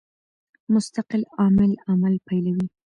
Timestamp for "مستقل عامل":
0.73-1.71